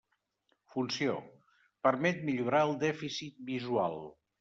Funció: 0.75 1.19
permet 1.89 2.27
millorar 2.31 2.67
el 2.71 2.77
dèficit 2.89 3.41
visual. 3.57 4.07